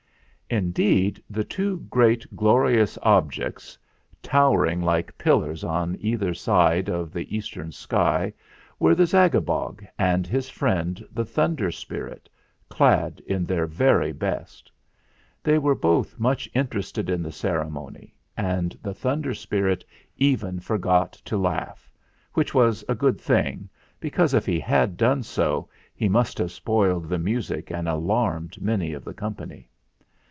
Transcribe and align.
Indeed, 0.53 1.23
the 1.29 1.45
two 1.45 1.77
great 1.89 2.25
glorious 2.35 2.97
objects, 3.03 3.77
tow 4.21 4.51
ering 4.51 4.83
like 4.83 5.17
pillars 5.17 5.63
on 5.63 5.95
either 6.01 6.33
side 6.33 6.89
of 6.89 7.13
the 7.13 7.33
eastern 7.33 7.71
sky, 7.71 8.33
were 8.77 8.93
the 8.93 9.05
Zagabog 9.07 9.81
and 9.97 10.27
his 10.27 10.49
friend 10.49 11.07
the 11.09 11.23
Thunder 11.23 11.71
Spirit, 11.71 12.27
clad 12.67 13.21
in 13.25 13.45
their 13.45 13.65
very 13.65 14.11
best. 14.11 14.69
They 15.41 15.57
were 15.57 15.73
both 15.73 16.19
much 16.19 16.49
interested 16.53 17.09
in 17.09 17.23
the 17.23 17.31
ceremony, 17.31 18.13
and 18.35 18.77
the 18.83 18.93
Thunder 18.93 19.33
Spirit 19.33 19.85
even 20.17 20.59
forgot 20.59 21.13
to 21.13 21.37
laugh; 21.37 21.89
which 22.33 22.53
was 22.53 22.83
a 22.89 22.93
good 22.93 23.21
thing, 23.21 23.69
because 24.01 24.33
if 24.33 24.45
he 24.45 24.59
had 24.59 24.97
done 24.97 25.23
so 25.23 25.69
he 25.95 26.09
must 26.09 26.37
have 26.39 26.51
spoiled 26.51 27.07
the 27.07 27.19
music 27.19 27.71
and 27.71 27.87
alarmed 27.87 28.61
many 28.61 28.91
of 28.91 29.05
the 29.05 29.13
company. 29.13 29.69